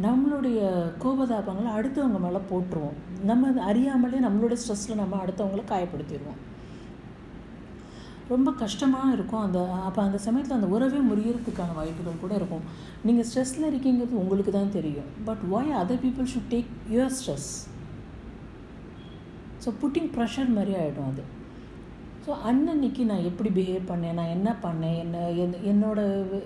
நம்மளுடைய 0.04 0.60
கோபதாபங்களை 1.02 1.70
அடுத்தவங்க 1.78 2.20
மேலே 2.24 2.40
போட்டுருவோம். 2.50 2.96
நம்ம 3.30 3.52
அறியாமலே 3.70 4.18
நம்மளுடைய 4.26 4.58
ஸ்ட்ரெஸ்ஸில் 4.62 5.00
நம்ம 5.02 5.20
அடுத்தவங்களை 5.24 5.64
காயப்படுத்திடுவோம். 5.70 6.42
ரொம்ப 8.32 8.50
கஷ்டமாக 8.64 9.14
இருக்கும். 9.16 9.44
அந்த 9.46 9.60
அப்போ 9.88 10.02
அந்த 10.06 10.20
சமயத்தில் 10.26 10.58
அந்த 10.58 10.70
உறவே 10.76 11.00
முறியறதுக்கான 11.10 11.76
வாய்ப்புகள் 11.80 12.22
கூட 12.24 12.34
இருக்கும். 12.40 12.66
நீங்கள் 13.08 13.28
ஸ்ட்ரெஸ்ஸில் 13.30 13.70
இருக்கீங்கிறது 13.72 14.22
உங்களுக்கு 14.24 14.54
தான் 14.58 14.76
தெரியும். 14.78 15.10
But 15.30 15.44
why 15.56 15.78
other 15.82 16.04
people 16.06 16.30
should 16.34 16.52
take 16.56 16.72
your 16.96 17.16
stress 17.20 17.50
so 19.64 19.72
putting 19.82 20.12
pressure 20.16 20.56
மாதிரி 20.58 20.74
ஆகிடும் 20.82 21.10
அது. 21.12 21.24
ஸோ 22.26 22.34
அன்னன்னைக்கு 22.50 23.02
நான் 23.10 23.28
எப்படி 23.30 23.50
பிஹேவ் 23.58 23.90
பண்ணேன்? 23.90 24.18
நான் 24.20 24.36
என்ன 24.36 24.50
பண்ணேன்? 24.66 24.98
என்ன 25.04 25.26
என் 25.44 25.60
என்னோடய 25.72 26.42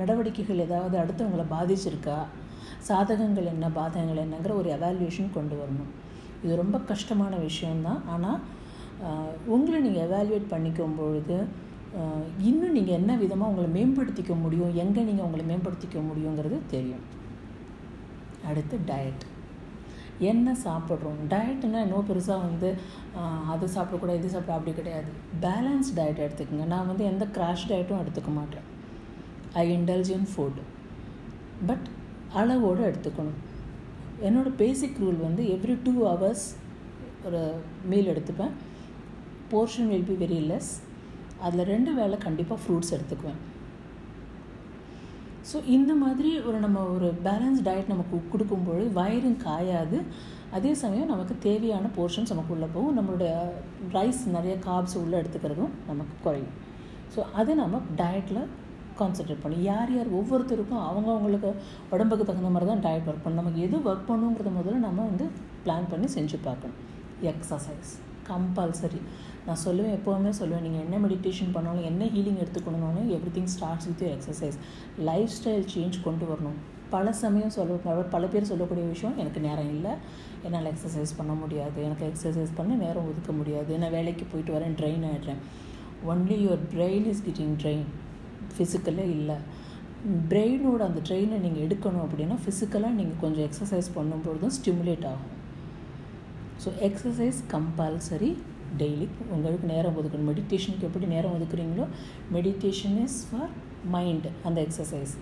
நடவடிக்கைகள் 0.00 0.66
ஏதாவது 0.66 0.96
அடுத்தவங்களை 1.02 1.46
பாதிச்சிருக்கா? 1.54 2.18
சாதகங்கள் 2.88 3.50
என்ன 3.54 3.66
பாதகங்கள் 3.78 4.22
என்னங்கிற 4.24 4.54
ஒரு 4.60 4.70
எவால்யூஷன் 4.76 5.34
கொண்டு 5.38 5.56
வரணும். 5.60 5.90
இது 6.44 6.60
ரொம்ப 6.62 6.76
கஷ்டமான 6.90 7.36
விஷயந்தான் 7.48 8.02
ஆனால் 8.14 8.40
உங்களை 9.54 9.78
நீங்கள் 9.86 10.04
எவால்யூவேட் 10.08 10.52
பண்ணிக்கும் 10.52 10.98
பொழுது 11.00 11.38
இன்னும் 12.48 12.76
நீங்கள் 12.76 12.98
என்ன 13.00 13.12
விதமாக 13.22 13.50
உங்களை 13.52 13.68
மேம்படுத்திக்க 13.78 14.32
முடியும் 14.44 14.76
எங்கே 14.82 15.02
நீங்கள் 15.08 15.26
உங்களை 15.26 15.44
மேம்படுத்திக்க 15.50 15.98
முடியுங்கிறது 16.08 16.56
தெரியும். 16.74 17.04
அடுத்து 18.48 18.76
டயட் 18.90 19.24
என்ன 20.30 20.54
சாப்பிட்றோம்? 20.64 21.18
டயட்னா 21.32 21.80
இன்னும் 21.86 22.08
பெருசாக 22.08 22.44
வந்து 22.46 22.68
அது 23.52 23.66
சாப்பிடக்கூடாது 23.74 24.20
இது 24.20 24.32
சாப்பிட 24.34 24.54
அப்படி 24.56 24.72
கிடையாது. 24.78 25.10
பேலன்ஸ் 25.44 25.90
டயட் 25.98 26.24
எடுத்துக்கோங்க. 26.24 26.66
நான் 26.72 26.88
வந்து 26.90 27.04
எந்த 27.12 27.24
கிராஷ் 27.36 27.68
டயட்டும் 27.70 28.02
எடுத்துக்க 28.02 28.32
மாட்டேன். 28.38 28.66
ஐ 29.62 29.64
இன்டெலிஜென்ட் 29.76 30.28
ஃபுட் 30.32 30.60
பட் 31.68 31.86
அளவோடு 32.40 32.82
எடுத்துக்கணும். 32.88 33.38
என்னோடய 34.28 34.58
பேசிக் 34.62 35.00
ரூல் 35.02 35.20
வந்து 35.26 35.42
எவ்ரி 35.56 35.76
டூ 35.86 35.94
ஹவர்ஸ் 36.08 36.46
ஒரு 37.28 37.42
மீல் 37.90 38.10
எடுத்துப்பேன். 38.14 38.54
Portion 39.52 39.90
will 39.92 40.08
be 40.10 40.16
very 40.24 40.40
less 40.50 40.72
அதில் 41.46 41.68
ரெண்டு 41.74 41.90
வேளை 41.98 42.16
கண்டிப்பாக 42.26 42.60
ஃப்ரூட்ஸ் 42.62 42.94
எடுத்துக்குவேன். 42.96 43.40
ஸோ 45.50 45.58
இந்த 45.76 45.92
மாதிரி 46.04 46.30
ஒரு 46.48 46.58
நம்ம 46.64 46.78
ஒரு 46.94 47.08
பேலன்ஸ் 47.26 47.60
டயட் 47.66 47.92
நமக்கு 47.92 48.16
கொடுக்கும்பொழுது 48.32 48.88
வயிறும் 48.98 49.38
காயாது. 49.44 49.98
அதே 50.56 50.72
சமயம் 50.82 51.12
நமக்கு 51.12 51.34
தேவையான 51.46 51.86
போர்ஷன்ஸ் 51.96 52.32
நமக்கு 52.32 52.54
உள்ளே 52.56 52.68
போகும். 52.74 52.96
நம்மளுடைய 52.98 53.32
ரைஸ் 53.96 54.22
நிறைய 54.36 54.54
காப்ஸ் 54.66 54.96
உள்ளே 55.02 55.16
எடுத்துக்கிறதும் 55.22 55.74
நமக்கு 55.90 56.16
குறையும். 56.26 56.54
ஸோ 57.14 57.20
அதை 57.40 57.52
நம்ம 57.62 57.80
டயட்டில் 58.00 58.42
கான்சென்ட்ரேட் 59.00 59.44
பண்ணி 59.44 59.58
யார் 59.70 59.90
யார் 59.96 60.10
ஒவ்வொருத்தருக்கும் 60.18 60.82
அவங்கவுங்களுக்கு 60.88 61.50
உடம்புக்கு 61.94 62.28
தகுந்த 62.30 62.50
மாதிரி 62.56 62.68
தான் 62.72 62.84
டயட் 62.86 63.08
ஒர்க் 63.10 63.24
பண்ணும் 63.24 63.40
நமக்கு 63.42 63.64
எது 63.66 63.78
ஒர்க் 63.90 64.08
பண்ணுங்கிறத 64.10 64.52
முதல்ல 64.58 64.84
நம்ம 64.86 65.00
வந்து 65.10 65.26
பிளான் 65.64 65.88
பண்ணி 65.92 66.08
செஞ்சு 66.18 66.38
பார்க்கணும். 66.48 66.78
எக்ஸசைஸ் 67.30 67.92
கம்பல்சரி 68.30 69.00
நான் 69.46 69.60
சொல்லுவேன் 69.64 69.94
எப்போவுமே 69.98 70.30
சொல்லுவேன் 70.38 70.64
நீங்கள் 70.64 70.82
என்ன 70.86 70.96
மெடிடேஷன் 71.04 71.52
பண்ணாலும் 71.52 71.86
என்ன 71.90 72.08
healing 72.14 72.40
எடுத்துக்கணும்னாலும் 72.42 73.06
everything 73.36 73.52
starts 73.54 73.86
with 73.90 74.04
exercise 74.14 74.58
lifestyle 75.36 75.64
change 75.74 75.96
கொண்டு 76.06 76.24
வரணும். 76.30 76.58
பல 76.90 77.12
சமயம் 77.22 77.54
சொல்ல 77.56 78.02
பல 78.14 78.26
பேர் 78.32 78.50
சொல்லக்கூடிய 78.50 78.84
விஷயம் 78.86 79.16
எனக்கு 79.22 79.40
நேரம் 79.46 79.70
இல்லை. 79.74 79.92
என்னால் 80.42 80.68
எக்ஸசைஸ் 80.72 81.16
பண்ண 81.16 81.32
முடியாது. 81.42 81.78
எனக்கு 81.86 82.04
எக்ஸசைஸ் 82.10 82.52
பண்ண 82.58 82.74
நேரம் 82.84 83.08
ஒதுக்க 83.10 83.32
முடியாது. 83.40 83.78
நான் 83.82 83.94
வேலைக்கு 83.96 84.26
போயிட்டு 84.32 84.54
வரேன் 84.56 84.76
train 84.80 85.06
ஆகிடுறேன் 85.10 85.40
only 86.10 86.36
your 86.44 86.64
brain 86.74 87.08
is 87.12 87.24
getting 87.28 87.56
train 87.62 87.88
ஃபிசிக்கலே 88.54 89.06
இல்லை. 89.16 89.38
பிரெயினோட 90.30 90.80
அந்த 90.88 91.00
ட்ரெயினை 91.06 91.38
நீங்கள் 91.44 91.64
எடுக்கணும் 91.66 92.04
அப்படின்னா 92.06 92.36
ஃபிசிக்கலாக 92.44 92.98
நீங்கள் 92.98 93.20
கொஞ்சம் 93.24 93.46
எக்ஸசைஸ் 93.48 93.88
பண்ணும்பொழுதும் 93.96 94.54
ஸ்டிமுலேட் 94.58 95.06
ஆகும். 95.12 95.32
ஸோ 96.62 96.68
எக்ஸசைஸ் 96.88 97.40
கம்பல்சரி 97.54 98.30
டெய்லி 98.80 99.06
உங்களுக்கு 99.34 99.66
நேரம் 99.74 99.96
ஒதுக்கணும். 100.00 100.28
மெடிடேஷனுக்கு 100.30 100.88
எப்படி 100.88 101.06
நேரம் 101.14 101.34
ஒதுக்குறீங்களோ 101.36 101.86
மெடிடேஷன் 102.36 102.96
இஸ் 103.04 103.18
ஃபார் 103.28 103.52
மைண்ட் 103.96 104.26
அந்த 104.48 104.58
எக்ஸசைஸ் 104.66 105.12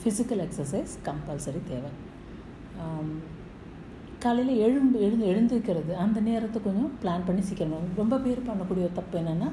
ஃபிசிக்கல் 0.00 0.42
எக்ஸசைஸ் 0.46 0.92
கம்பல்சரி 1.08 1.60
தேவை. 1.70 1.90
காலையில் 4.24 4.60
எழும்பு 4.64 4.96
எழுந்து 5.06 5.26
எழுந்திருக்கிறது 5.32 5.92
அந்த 6.04 6.18
நேரத்தை 6.28 6.58
கொஞ்சம் 6.64 6.90
பிளான் 7.02 7.24
பண்ணி 7.28 7.42
சீக்கிரம். 7.48 7.86
ரொம்ப 8.00 8.14
பேர் 8.24 8.48
பண்ணக்கூடிய 8.48 8.86
தப்பு 8.98 9.16
என்னென்னா 9.20 9.48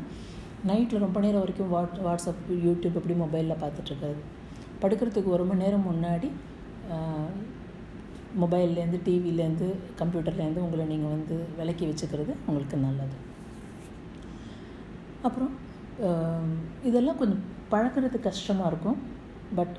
நைட்டில் 0.70 1.04
ரொம்ப 1.06 1.18
நேரம் 1.26 1.44
வரைக்கும் 1.44 1.72
வாட் 1.74 1.98
வாட்ஸ்அப் 2.06 2.46
யூடியூப் 2.66 2.98
இப்படி 3.00 3.16
மொபைலில் 3.24 3.62
பார்த்துட்ருக்கிறது 3.64 4.22
படுக்கிறதுக்கு 4.82 5.34
ஒரு 5.36 5.44
மணி 5.50 5.64
நேரம் 5.64 5.88
முன்னாடி 5.90 6.30
மொபைல்லேருந்து 8.42 9.00
டிவிலேருந்து 9.08 9.68
கம்ப்யூட்டர்லேருந்து 10.00 10.64
உங்களை 10.66 10.86
நீங்கள் 10.94 11.14
வந்து 11.16 11.36
விலக்கி 11.60 11.86
வச்சுக்கிறது 11.90 12.32
உங்களுக்கு 12.48 12.78
நல்லது. 12.78 13.18
அப்புறம் 15.28 15.54
இதெல்லாம் 16.90 17.20
கொஞ்சம் 17.22 17.44
பழக்கிறது 17.74 18.18
கஷ்டமாக 18.28 18.70
இருக்கும். 18.72 19.00
பட் 19.60 19.76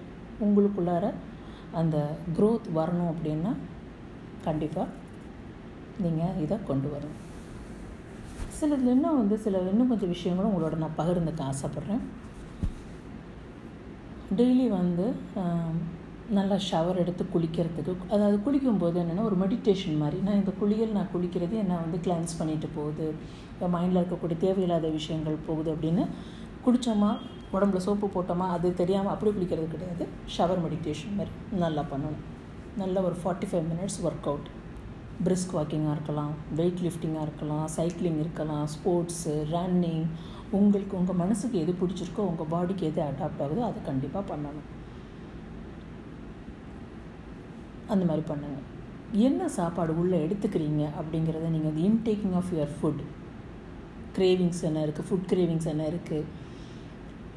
உங்களுக்குள்ளார 0.47 1.07
அந்த 1.81 1.97
க்ரோத் 2.37 2.69
வரணும் 2.79 3.11
அப்படின்னா 3.13 3.53
கண்டிப்பாக 4.47 4.89
நீங்கள் 6.05 6.37
இதை 6.45 6.59
கொண்டு 6.71 6.89
வரணும். 6.95 7.19
சிலது 8.59 8.87
இன்னும் 8.95 9.19
வந்து 9.21 9.37
சில 9.43 9.59
இன்னும் 9.73 9.91
கொஞ்சம் 9.91 10.13
விஷயங்களும் 10.15 10.53
உங்களோட 10.53 10.77
நான் 10.83 10.97
பகிர்ந்துக்க 11.01 11.43
ஆசைப்பட்றேன். 11.51 12.03
டெய்லி 14.39 14.67
வந்து 14.79 15.07
நல்லா 16.39 16.57
ஷவர் 16.69 17.01
எடுத்து 17.03 17.25
குளிக்கிறதுக்கு 17.35 18.09
அதாவது 18.15 18.39
குளிக்கும்போது 18.47 18.97
என்னென்னா 19.03 19.25
ஒரு 19.29 19.37
மெடிடேஷன் 19.43 20.01
மாதிரி. 20.03 20.19
நான் 20.27 20.41
இந்த 20.41 20.53
குளியல் 20.61 20.97
நான் 20.97 21.13
குளிக்கிறது 21.15 21.55
என்ன 21.63 21.77
வந்து 21.85 21.99
கிளான்ஸ் 22.07 22.39
பண்ணிட்டு 22.41 22.69
போகுது. 22.75 23.07
என் 23.63 23.75
மைண்டில் 23.77 24.01
இருக்கக்கூடிய 24.01 24.39
தேவையில்லாத 24.45 24.91
விஷயங்கள் 24.99 25.39
போகுது 25.49 25.71
அப்படின்னு 25.75 26.05
குளித்தோமா 26.67 27.11
உடம்புல 27.57 27.81
சோப்பு 27.87 28.07
போட்டோமா 28.17 28.47
அது 28.57 28.69
தெரியாமல் 28.81 29.13
அப்படி 29.15 29.33
குளிக்கிறது 29.37 29.69
கிடையாது. 29.75 30.07
ஷவர் 30.37 30.63
மெடிடேஷன் 30.67 31.17
மாதிரி 31.21 31.35
நல்லா 31.65 31.85
பண்ணணும். 31.93 32.23
நல்ல 32.83 33.01
ஒரு 33.09 33.17
forty 33.23 33.49
five 33.51 33.67
minutes 33.73 34.01
work 34.07 34.29
out 34.33 34.49
brisk 35.27 35.55
வாக்கிங்காக 35.59 35.95
இருக்கலாம் 35.97 36.33
வெயிட் 36.59 36.81
லிஃப்டிங்காக 36.87 37.27
இருக்கலாம் 37.27 37.67
சைக்கிளிங் 37.77 38.19
இருக்கலாம் 38.25 38.65
ஸ்போர்ட்ஸு 38.75 39.35
ரன்னிங் 39.55 40.05
உங்களுக்கு 40.59 40.95
உங்கள் 40.99 41.19
மனசுக்கு 41.23 41.57
எது 41.63 41.73
பிடிச்சிருக்கோ 41.81 42.27
உங்கள் 42.31 42.51
பாடிக்கு 42.53 42.85
எது 42.91 43.01
அடாப்ட் 43.07 43.43
ஆகுதோ 43.47 43.63
அதை 43.69 43.81
கண்டிப்பாக 43.89 44.25
பண்ணணும். 44.33 44.69
அந்த 47.93 48.05
மாதிரி 48.09 48.25
பண்ணுங்கள் 48.31 48.67
என்ன 49.27 49.49
சாப்பாடு 49.57 49.93
உள்ளே 50.01 50.19
எடுத்துக்கிறீங்க 50.27 50.83
அப்படிங்கிறத 51.01 51.49
நீங்கள் 51.55 51.73
அது 51.73 51.83
intaking 51.89 52.37
of 52.41 52.53
your 52.55 52.75
food 52.79 53.03
cravings 54.17 54.63
என்ன 54.69 54.79
இருக்குது 54.87 55.09
ஃபுட் 55.09 55.29
கிரேவிங்ஸ் 55.33 55.69
என்ன 55.73 55.85
இருக்குது 55.93 56.47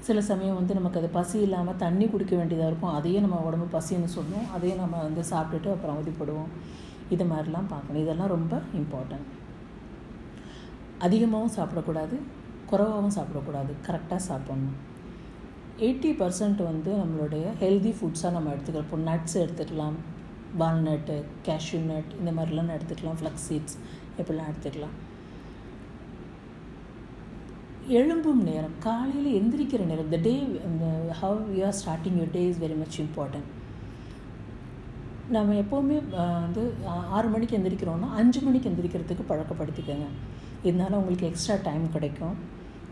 சில 0.08 0.20
சமயம் 0.30 0.58
வந்து 0.60 0.78
நமக்கு 0.78 1.00
அது 1.02 1.10
பசி 1.18 1.38
இல்லாமல் 1.48 1.80
தண்ணி 1.84 2.06
குடிக்க 2.12 2.34
வேண்டியதாக 2.40 2.70
இருக்கும். 2.72 2.96
அதையே 3.00 3.20
நம்ம 3.26 3.42
உடம்பு 3.48 3.68
பசின்னு 3.76 4.10
சொல்லுவோம் 4.18 4.48
அதையே 4.56 4.76
நம்ம 4.80 5.02
வந்து 5.08 5.24
சாப்பிட்டுட்டு 5.32 5.70
அப்புறம் 5.74 5.96
அவதிப்படுவோம். 5.96 6.50
இது 7.15 7.25
மாதிரிலாம் 7.32 7.72
பார்க்கணும். 7.74 8.01
இதெல்லாம் 8.03 8.34
ரொம்ப 8.36 8.62
இம்பார்ட்டன்ட் 8.82 9.30
அதிகமாகவும் 11.06 11.56
சாப்பிடக்கூடாது 11.58 12.15
குறைவாகவும் 12.72 13.15
சாப்பிடக்கூடாது. 13.18 13.72
கரெக்டாக 13.88 14.22
சாப்பிட்ணும். 14.30 14.80
எயிட்டி 15.86 16.12
பர்சன்ட் 16.22 16.62
வந்து 16.70 16.91
நம்மளுடைய 17.01 17.46
ஹெல்தி 17.62 17.91
ஃபுட்ஸாக 18.00 18.36
நம்ம 18.38 18.51
எடுத்துக்கலாம். 18.56 18.88
இப்போ 18.88 19.00
நட்ஸ் 19.10 19.38
எடுத்துக்கலாம் 19.44 19.98
வால்நட்டு 20.62 21.15
கேஷ்யூ 21.48 21.80
நட் 21.91 22.12
இந்த 22.20 22.32
மாதிரிலாம் 22.38 22.75
எடுத்துக்கலாம். 22.77 23.18
ஃப்ளக்ஸ் 23.22 23.48
சீட்ஸ் 23.48 23.77
எப்படிலாம் 24.20 24.51
எடுத்துக்கலாம். 24.51 24.96
எழும்பும் 27.98 28.41
நேரம் 28.50 28.75
காலையில் 28.86 29.30
எந்திரிக்கிற 29.38 29.86
நேரம் 29.91 30.12
the 30.13 30.18
day 30.27 30.34
how 31.22 31.39
you 31.58 31.63
are 31.70 31.77
starting 31.80 32.18
your 32.20 32.36
day 32.36 32.44
is 32.50 32.62
very 32.63 32.77
much 32.82 32.98
important 33.03 33.50
நம்ம 35.36 35.54
எப்போவுமே 35.63 35.98
வந்து 36.16 36.62
ஆறு 37.18 37.28
மணிக்கு 37.34 37.58
எந்திரிக்கிறோன்னா 37.58 38.08
அஞ்சு 38.22 38.40
மணிக்கு 38.48 38.70
எந்திரிக்கிறதுக்கு 38.72 39.25
பழக்கப்படுத்திக்கோங்க. 39.32 40.08
இதனால் 40.70 40.98
உங்களுக்கு 41.01 41.30
எக்ஸ்ட்ரா 41.30 41.56
டைம் 41.68 41.86
கிடைக்கும். 41.96 42.36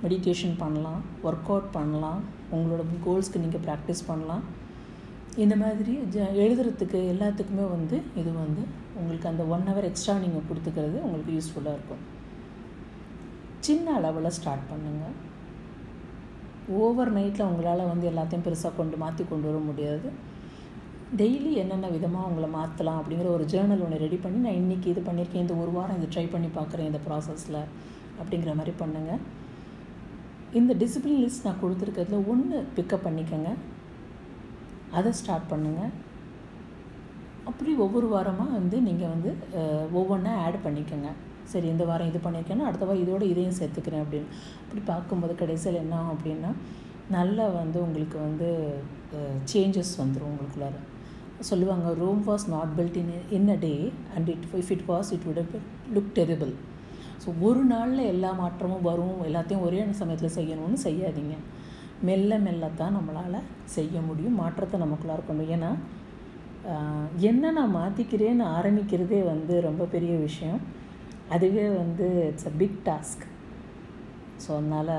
மெடிடேஷன் 0.04 0.56
பண்ணலாம் 0.64 1.02
ஒர்க் 1.28 1.50
அவுட் 1.54 1.72
பண்ணலாம் 1.78 2.22
உங்களோட 2.56 2.84
கோல்ஸ்க்கு 3.06 3.44
நீங்கள் 3.46 3.64
ப்ராக்டிஸ் 3.66 4.04
பண்ணலாம். 4.10 4.44
இந்த 5.44 5.56
மாதிரி 5.64 5.94
ஜ 6.14 6.28
எழுதுறதுக்கு 6.44 7.00
எல்லாத்துக்குமே 7.14 7.66
வந்து 7.76 7.98
இது 8.22 8.32
வந்து 8.44 8.62
உங்களுக்கு 9.00 9.28
அந்த 9.32 9.44
ஒன் 9.56 9.68
ஹவர் 9.70 9.88
எக்ஸ்ட்ரா 9.90 10.16
நீங்கள் 10.24 10.48
கொடுத்துக்கிறது 10.50 10.98
உங்களுக்கு 11.08 11.36
யூஸ்ஃபுல்லாக 11.38 11.78
இருக்கும். 11.78 12.04
சின்ன 13.68 13.94
அளவில் 14.00 14.36
ஸ்டார்ட் 14.38 14.70
பண்ணுங்கள் 14.72 15.18
ஓவர் 16.80 17.12
நைட்டில் 17.18 17.48
உங்களால் 17.52 17.90
வந்து 17.92 18.06
எல்லாத்தையும் 18.10 18.48
பெருசாக 18.48 18.78
கொண்டு 18.80 18.96
மாற்றி 19.04 19.24
கொண்டு 19.30 19.48
வர 19.50 19.60
முடியாது. 19.70 20.10
டெய்லி 21.18 21.52
என்னென்ன 21.60 21.88
விதமாக 21.94 22.28
உங்களை 22.30 22.48
மாற்றலாம் 22.56 22.98
அப்படிங்கிற 23.02 23.28
ஒரு 23.36 23.46
ஜேர்னல் 23.52 23.84
ஒன்று 23.86 24.02
ரெடி 24.04 24.18
பண்ணி 24.24 24.40
நான் 24.46 24.58
இன்றைக்கி 24.60 24.88
இது 24.92 25.02
பண்ணியிருக்கேன் 25.08 25.44
இந்த 25.44 25.56
ஒரு 25.62 25.72
வாரம் 25.78 25.98
இது 26.00 26.08
ட்ரை 26.14 26.26
பண்ணி 26.34 26.50
பார்க்குறேன் 26.58 26.90
இந்த 26.90 27.00
ப்ராசஸில் 27.06 27.58
அப்படிங்கிற 28.20 28.52
மாதிரி 28.60 28.74
பண்ணுங்கள் 28.82 29.24
இந்த 30.60 30.74
டிசிப்ளின் 30.82 31.24
லிஸ்ட் 31.24 31.48
நான் 31.48 31.62
கொடுத்துருக்கிறதுல 31.64 32.20
ஒன்று 32.34 32.60
பிக்கப் 32.76 33.06
பண்ணிக்கோங்க. 33.08 33.50
அதை 35.00 35.10
ஸ்டார்ட் 35.22 35.50
பண்ணுங்கள் 35.54 35.96
அப்படி 37.52 37.72
ஒவ்வொரு 37.86 38.08
வாரமாக 38.14 38.56
வந்து 38.60 38.78
நீங்கள் 38.90 39.12
வந்து 39.16 39.32
ஒவ்வொன்றா 40.00 40.36
ஆட் 40.46 40.60
பண்ணிக்கோங்க. 40.68 41.10
சரி 41.54 41.68
இந்த 41.74 41.84
வாரம் 41.90 42.12
இது 42.12 42.20
பண்ணியிருக்கேன்னா 42.28 42.68
அடுத்த 42.70 42.86
வாரம் 42.88 43.04
இதோட 43.06 43.24
இதையும் 43.32 43.58
சேர்த்துக்கிறேன் 43.60 44.04
அப்படின்னு. 44.06 44.30
அப்படி 44.64 44.84
பார்க்கும்போது 44.92 45.36
கடைசியில் 45.42 45.82
என்ன 45.84 45.96
ஆகும் 46.02 46.14
அப்படின்னா 46.16 46.52
நல்லா 47.18 47.46
வந்து 47.60 47.78
உங்களுக்கு 47.88 48.18
வந்து 48.28 48.48
சேஞ்சஸ் 49.54 49.94
வந்துடும் 50.04 50.32
உங்களுக்குள்ளார. 50.32 50.78
சொல்லுவாங்க 51.48 51.90
Rome 52.02 52.22
was 52.30 52.46
not 52.54 52.72
built 52.78 52.98
in 53.02 53.14
in 53.38 53.50
a 53.54 53.58
day 53.66 53.74
and 54.16 54.30
it 54.34 54.46
if 54.62 54.72
it 54.76 54.86
was 54.90 55.10
it 55.16 55.26
would 55.28 55.54
look 55.96 56.12
terrible 56.18 56.52
so 57.24 57.30
ஒரு 57.48 57.62
நாளில் 57.72 58.10
எல்லா 58.14 58.32
மாற்றமும் 58.42 58.86
வரும் 58.90 59.18
எல்லாத்தையும் 59.28 59.66
ஒரே 59.68 59.80
சமயத்தில் 60.02 60.36
செய்யணும்னு 60.38 60.80
செய்யாதீங்க. 60.88 61.36
மெல்ல 62.08 62.34
மெல்லத்தான் 62.46 62.96
நம்மளால் 62.98 63.48
செய்ய 63.76 64.02
முடியும் 64.02 64.38
மாற்றத்தை 64.42 64.78
நமக்குள்ளார 64.84 65.18
இருக்கணும் 65.20 65.50
ஏன்னா 65.56 65.72
என்ன 67.30 67.52
நான் 67.58 67.76
மாற்றிக்கிறேன்னு 67.80 68.46
ஆரம்பிக்கிறதே 68.58 69.20
வந்து 69.32 69.54
ரொம்ப 69.68 69.84
பெரிய 69.96 70.14
விஷயம். 70.28 70.60
அதுவே 71.36 71.66
வந்து 71.82 72.06
it's 72.30 72.48
a 72.52 72.54
big 72.62 72.80
task 72.88 73.26
so 74.44 74.50
அதனால் 74.60 74.94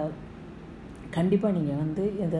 கண்டிப்பாக 1.17 1.57
நீங்கள் 1.57 1.81
வந்து 1.85 2.05
இந்த 2.25 2.39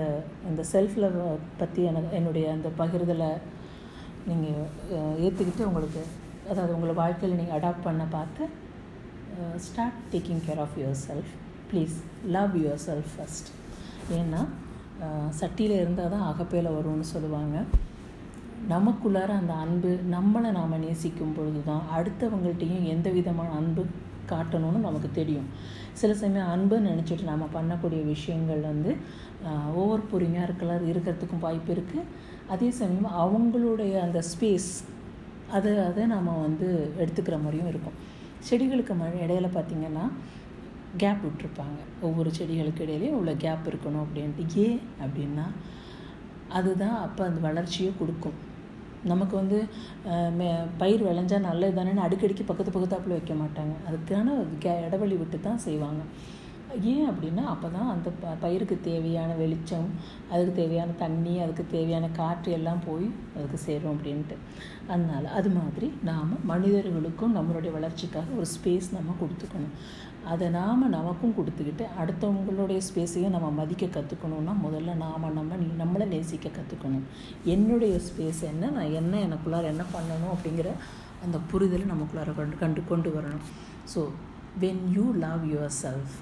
இந்த 0.51 0.63
செல்ஃப் 0.73 0.99
லவ் 1.03 1.17
பற்றி 1.61 1.83
எனக்கு 1.91 2.13
என்னுடைய 2.21 2.47
அந்த 2.57 2.69
பகிர்தலை 2.81 3.31
நீங்கள் 4.29 4.71
ஏற்றுக்கிட்டு 5.25 5.69
உங்களுக்கு 5.69 6.03
அதாவது 6.51 6.75
உங்களை 6.77 6.95
வாழ்க்கையில் 7.03 7.39
நீங்கள் 7.41 7.57
அடாப்ட் 7.59 7.87
பண்ண 7.89 8.05
பார்த்து 8.17 8.43
start 9.67 10.01
taking 10.13 10.43
care 10.47 10.63
of 10.65 10.77
your 10.81 10.99
self 11.07 11.33
please 11.71 11.97
love 12.37 12.55
your 12.63 12.83
self 12.89 13.13
first 13.15 13.51
ஏன்னா 14.19 14.41
சட்டியில் 15.41 15.81
இருந்தால் 15.81 16.13
தான் 16.15 16.27
அகப்பையில் 16.31 16.75
வரும்னு 16.77 17.07
சொல்லுவாங்க. 17.15 17.57
நமக்குள்ளார 18.73 19.31
அந்த 19.41 19.53
அன்பு 19.65 19.91
நம்மளை 20.15 20.49
நாம் 20.57 20.83
நேசிக்கும் 20.83 21.37
பொழுது 21.37 21.61
தான் 21.69 21.85
அடுத்தவங்கள்ட்டையும் 21.97 22.89
எந்த 22.95 23.09
விதமான 23.19 23.53
அன்பு 23.61 23.83
காட்டணும்னு 24.33 24.81
நமக்கு 24.89 25.09
தெரியும். 25.21 25.47
சில 26.01 26.11
சமயம் 26.23 26.51
அன்புன்னு 26.55 26.91
நினச்சிட்டு 26.93 27.31
நம்ம 27.31 27.47
பண்ணக்கூடிய 27.55 28.01
விஷயங்கள் 28.11 28.61
வந்து 28.71 28.91
ஓவர் 29.83 30.11
பொறுமையாக 30.11 30.47
இருக்கலாம் 30.49 30.87
இருக்கிறதுக்கும் 30.91 31.45
வாய்ப்பு 31.47 31.73
இருக்குது 31.77 32.05
அதே 32.55 32.69
சமயம் 32.81 33.17
அவங்களுடைய 33.23 33.95
அந்த 34.07 34.21
ஸ்பேஸ் 34.33 34.71
அதை 35.57 35.73
அதை 35.89 36.03
நாம் 36.15 36.29
வந்து 36.47 36.69
எடுத்துக்கிற 37.03 37.37
மாதிரியும் 37.45 37.71
இருக்கும். 37.73 37.97
செடிகளுக்கு 38.49 38.95
மழை 39.01 39.19
இடையில 39.25 39.49
பார்த்திங்கன்னா 39.57 40.05
கேப் 41.01 41.25
விட்டுருப்பாங்க. 41.25 41.79
ஒவ்வொரு 42.07 42.31
செடிகளுக்கு 42.39 42.85
இடையிலையும் 42.85 43.17
இவ்வளோ 43.17 43.35
கேப் 43.45 43.69
இருக்கணும் 43.71 44.05
அப்படின்ட்டு. 44.05 44.45
ஏன் 44.67 44.81
அப்படின்னா 45.05 45.47
அதுதான் 46.59 46.97
அப்போ 47.07 47.23
அந்த 47.29 47.41
வளர்ச்சியை 47.49 47.91
கொடுக்கும். 47.99 48.39
நமக்கு 49.11 49.35
வந்து 49.41 49.59
பயிர் 50.81 51.05
விளைஞ்சால் 51.09 51.47
நல்லது 51.49 51.77
தானேன்னு 51.77 52.07
அடிக்கடிக்கு 52.07 52.45
பக்கத்து 52.49 52.73
பக்கத்தாப்புல 52.75 53.17
வைக்க 53.17 53.35
மாட்டாங்க. 53.43 53.75
அதுக்கான 53.89 54.35
கே 54.65 54.73
இடைவெளி 54.87 55.17
விட்டு 55.21 55.39
தான் 55.47 55.63
செய்வாங்க. 55.67 56.03
ஏன் 56.93 57.07
அப்படின்னா 57.11 57.45
அப்போ 57.53 57.69
தான் 57.77 57.89
அந்த 57.93 58.09
ப 58.21 58.33
பயிருக்கு 58.43 58.77
தேவையான 58.89 59.31
வெளிச்சம் 59.41 59.89
அதுக்கு 60.33 60.53
தேவையான 60.61 60.91
தண்ணி 61.03 61.35
அதுக்கு 61.45 61.65
தேவையான 61.75 62.07
காற்று 62.19 62.51
எல்லாம் 62.59 62.83
போய் 62.87 63.07
அதுக்கு 63.37 63.59
சேரும் 63.65 63.93
அப்படின்ட்டு. 63.95 64.37
அதனால் 64.93 65.27
அது 65.39 65.51
மாதிரி 65.57 65.89
நாம் 66.11 66.31
மனிதர்களுக்கும் 66.53 67.37
நம்மளுடைய 67.39 67.73
வளர்ச்சிக்காக 67.79 68.39
ஒரு 68.39 68.49
ஸ்பேஸ் 68.55 68.89
நம்ம 68.99 69.17
கொடுத்துக்கணும். 69.23 69.75
அதை 70.33 70.47
நாம் 70.59 70.83
நமக்கும் 70.97 71.37
கொடுத்துக்கிட்டு 71.37 71.85
அடுத்தவங்களுடைய 72.01 72.81
ஸ்பேஸையும் 72.89 73.35
நம்ம 73.37 73.51
மதிக்க 73.61 73.85
கற்றுக்கணுன்னா 73.97 74.55
முதல்ல 74.67 74.97
நாம் 75.05 75.29
நம்ம 75.39 75.61
நம்மளை 75.83 76.07
நேசிக்க 76.15 76.49
கற்றுக்கணும் 76.59 77.07
என்னுடைய 77.55 77.95
ஸ்பேஸ் 78.09 78.43
என்ன 78.53 78.73
நான் 78.79 78.97
என்ன 79.03 79.15
எனக்குள்ளார 79.29 79.73
என்ன 79.75 79.87
பண்ணணும் 79.95 80.33
அப்படிங்கிற 80.37 80.71
அந்த 81.27 81.39
புரிதலை 81.53 81.87
நமக்குள்ளார 81.95 82.35
கண்டு 82.41 82.57
கண்டு 82.65 82.83
கொண்டு 82.91 83.11
வரணும். 83.19 83.47
So 83.95 84.03
when 84.65 84.83
you 84.97 85.07
love 85.27 85.45
your 85.53 85.79
self 85.85 86.17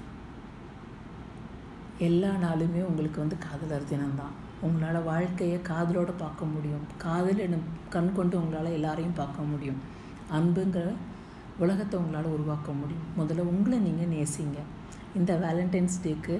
எல்லா 2.07 2.29
நாளுமே 2.43 2.81
உங்களுக்கு 2.89 3.19
வந்து 3.23 3.37
காதலர் 3.45 3.87
தினம்தான் 3.89 4.35
உங்களால் 4.65 5.07
வாழ்க்கையை 5.09 5.57
காதலோடு 5.69 6.13
பார்க்க 6.23 6.45
முடியும். 6.53 6.85
காதல் 6.97 7.43
என்ன 7.45 7.57
கண் 7.93 8.11
கொண்டு 8.17 8.35
உங்களால் 8.41 8.75
எல்லாரையும் 8.77 9.17
பார்க்க 9.21 9.41
முடியும். 9.51 9.79
அன்புங்கிற 10.37 10.87
உலகத்தை 11.63 11.95
உங்களால் 11.99 12.33
உருவாக்க 12.35 12.71
முடியும். 12.71 13.07
முதல்ல 13.19 13.45
உங்களை 13.51 13.79
நீங்கள் 13.79 14.11
நேசிங்க. 14.15 14.59
இந்த 15.15 15.33
வேலண்டைன்ஸ் 15.45 15.97
டேக்கு 16.03 16.35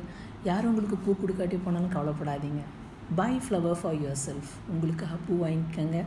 யார் 0.49 0.67
உங்களுக்கு 0.69 0.97
பூ 1.05 1.15
கொடுக்காட்டி 1.21 1.59
போனாலும் 1.63 1.95
கவலைப்படாதீங்க. 1.95 2.61
Buy 3.19 3.33
flower 3.43 3.79
for 3.81 3.97
your 4.01 4.21
self 4.25 4.51
உங்களுக்காக 4.71 5.17
பூ 5.27 5.33
வாங்கிக்கோங்க. 5.45 5.99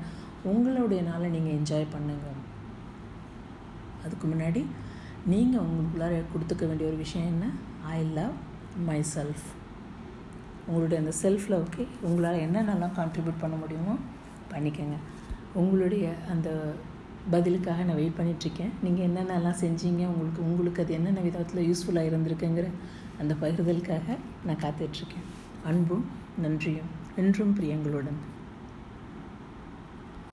உங்களுடைய 0.53 1.03
நாளை 1.11 1.29
நீங்கள் 1.35 1.57
என்ஜாய் 1.59 1.93
பண்ணுங்கள் 1.95 2.41
அதுக்கு 4.05 4.27
முன்னாடி 4.29 4.63
நீங்கள் 5.33 5.65
உங்களுக்குள்ளார 5.67 6.15
கொடுத்துக்க 6.33 6.65
வேண்டிய 6.69 6.89
ஒரு 6.91 6.99
விஷயம் 7.05 7.29
என்ன? 7.33 7.45
ஐ 7.97 7.99
லவ் 8.19 8.35
மை 8.77 9.01
செல்ஃப் 9.15 9.45
உங்களுடைய 10.67 10.99
அந்த 11.03 11.13
செல்ஃப் 11.23 11.47
லவ்க்கு 11.53 11.87
உங்களால் 12.01 12.43
என்னென்னலாம் 12.47 12.97
கான்ட்ரிபியூட் 12.99 13.41
பண்ண 13.41 13.57
முடியுமோ 13.57 13.95
பண்ணிக்கோங்க. 14.53 14.97
உங்களுடைய 15.55 16.13
அந்த 16.31 16.75
பதிலுக்காக 17.31 17.85
நான் 17.85 17.99
வெயிட் 18.01 18.19
பண்ணிகிட்ருக்கேன் 18.19 18.73
நீங்கள் 18.83 19.07
என்னென்னலாம் 19.09 19.61
செஞ்சீங்க 19.61 20.03
உங்களுக்கு 20.13 20.43
உங்களுக்கு 20.43 20.83
அது 20.83 20.93
என்னென்ன 20.93 21.21
விதத்தில் 21.21 21.67
யூஸ்ஃபுல்லாக 21.69 22.11
இருந்திருக்குங்கிற 22.11 22.69
அந்த 23.19 23.35
பகிர்தலுக்காக 23.43 24.19
நான் 24.47 24.63
காத்துட்ருக்கேன் 24.65 25.27
அன்பும் 25.65 26.07
நன்றியும் 26.43 26.91
என்றும் 27.17 27.57
பிரியங்களுடன். 27.59 28.32